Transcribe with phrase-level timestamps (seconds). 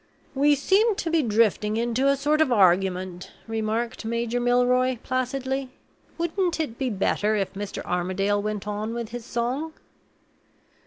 [0.33, 5.69] "We seem to be drifting into a sort of argument," remarked Major Milroy, placidly.
[6.17, 7.85] "Wouldn't it be better if Mr.
[7.85, 9.73] Armadale went on with his song?"